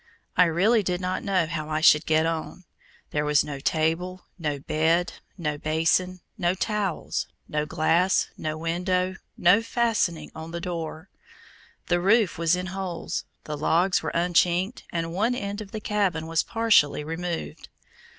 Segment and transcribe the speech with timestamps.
[0.35, 2.63] I really did not know how I should get on.
[3.11, 7.11] There was no table, no bed, no basin, no towel,
[7.47, 11.11] no glass, no window, no fastening on the door.
[11.85, 16.25] The roof was in holes, the logs were unchinked, and one end of the cabin
[16.25, 17.69] was partially removed!